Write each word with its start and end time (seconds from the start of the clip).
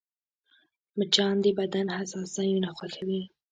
مچان 0.97 1.35
د 1.41 1.45
بدن 1.59 1.87
حساس 1.97 2.27
ځایونه 2.35 2.69
خوښوي 2.77 3.21